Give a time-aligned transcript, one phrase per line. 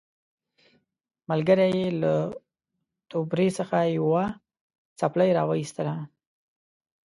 [1.29, 2.13] ملګري یې له
[3.11, 4.25] توبرې څخه یوه
[4.99, 5.95] څپلۍ راوایستله.